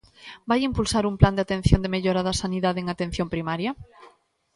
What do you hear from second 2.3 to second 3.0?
sanidade en